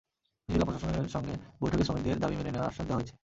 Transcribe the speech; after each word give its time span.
জেলা 0.49 0.65
প্রশাসনের 0.65 1.13
সঙ্গে 1.15 1.33
বৈঠকে 1.61 1.83
শ্রমিকদের 1.83 2.19
দাবি 2.19 2.35
মেনে 2.35 2.51
নেওয়ার 2.51 2.69
আশ্বাস 2.69 2.85
দেওয়া 2.87 2.99
হয়েছে। 2.99 3.13